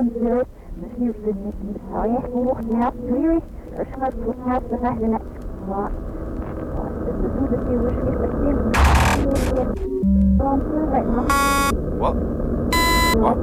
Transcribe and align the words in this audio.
البلاد 0.00 0.46
ماشي 0.82 1.12
في 1.12 1.34
الصحيح 1.76 2.24
ومخنا 2.34 2.92
طويل 3.08 3.40
عشان 3.78 4.10
تكون 4.10 4.60
في 4.68 4.76
مهلنا 4.82 5.18
What? 11.98 12.14
What? 13.18 13.38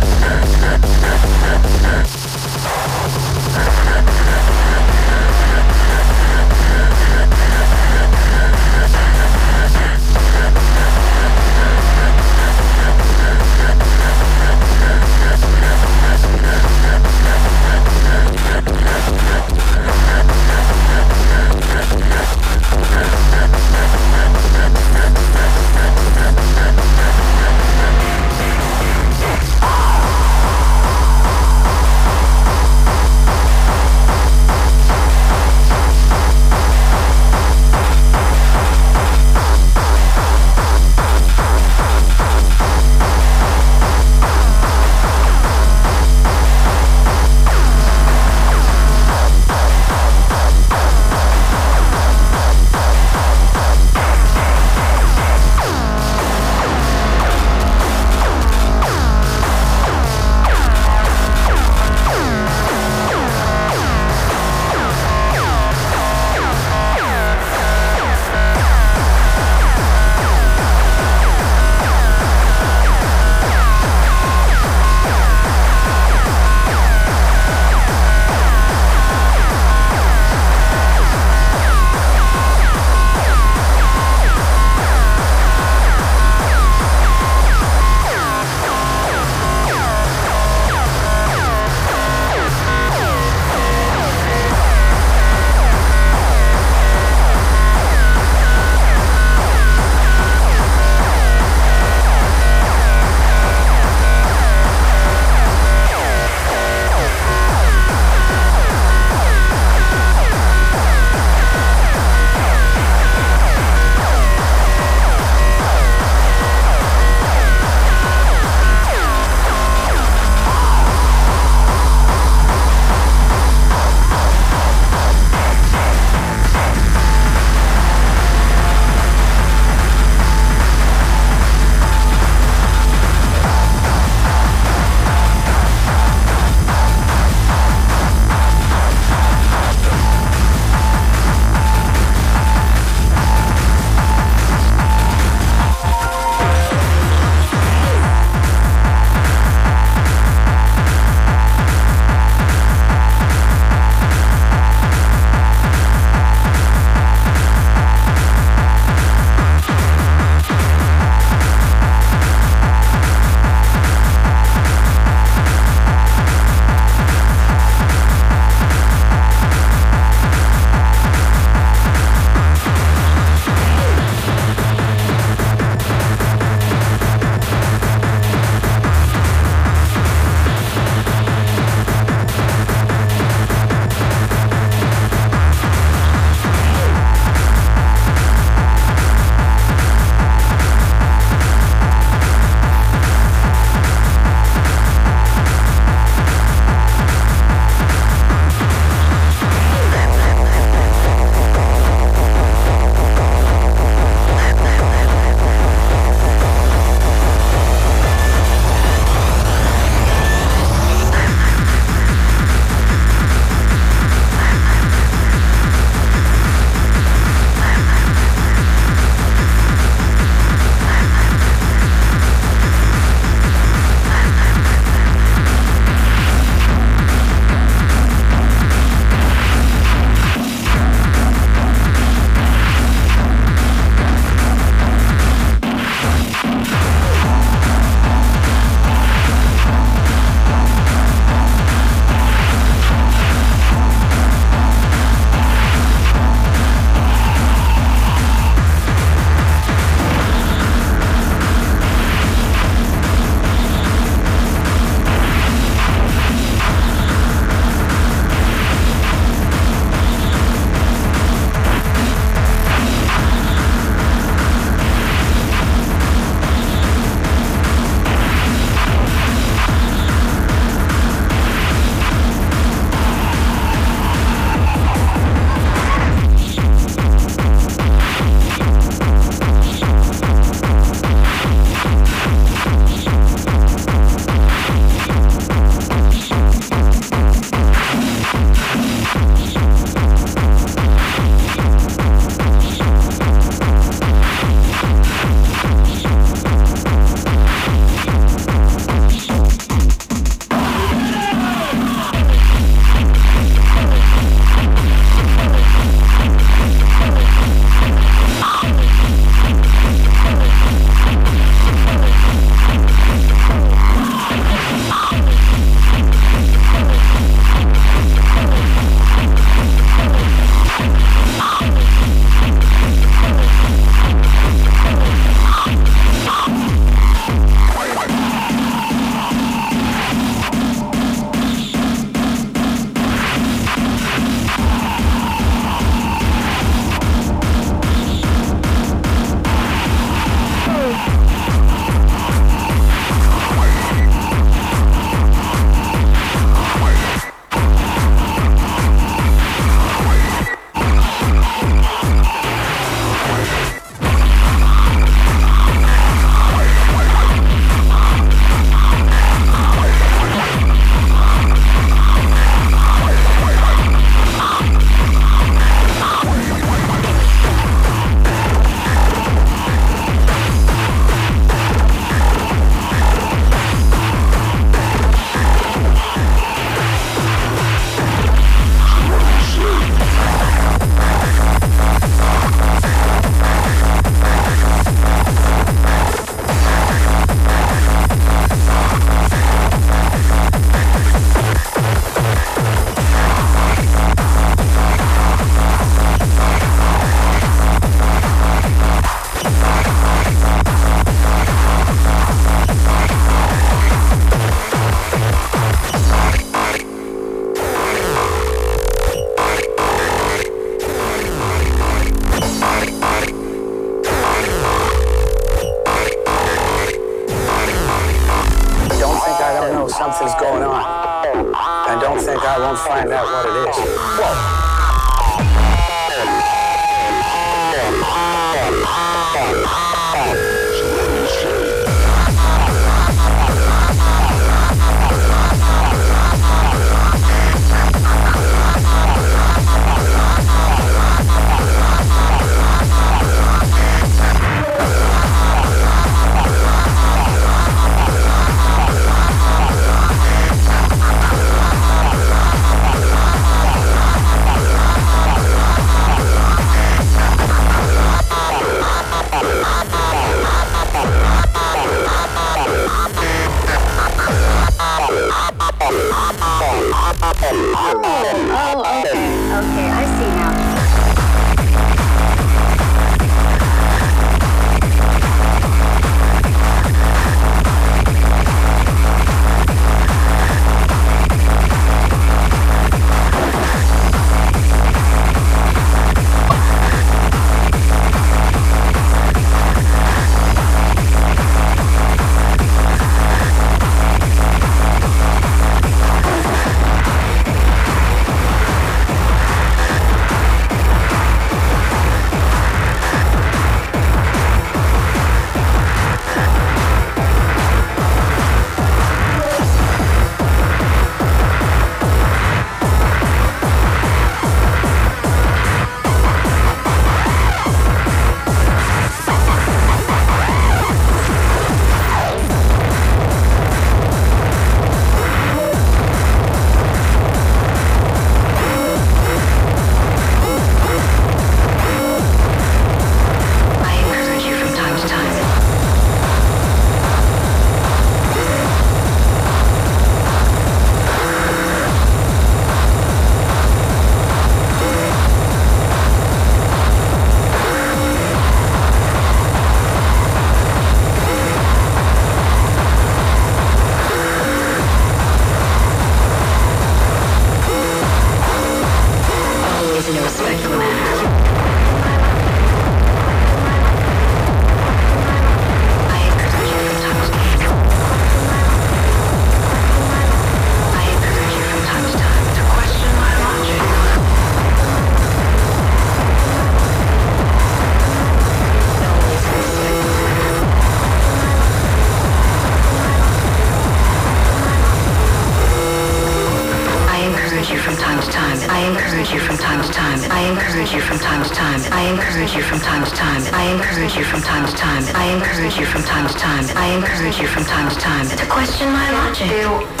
encourage 597.03 597.39
you 597.39 597.47
from 597.47 597.63
time 597.63 597.89
to 597.89 597.95
time 597.97 598.27
to 598.27 598.45
question 598.45 598.87
my 598.91 599.11
logic. 599.11 600.00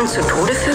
Soldaten 0.00 0.08
zu 0.08 0.20
Tode 0.22 0.54
führte. 0.54 0.69